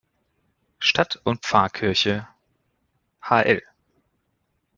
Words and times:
Stadt- 0.79 1.21
und 1.25 1.43
Pfarrkirche 1.45 2.27
Hl. 3.21 3.61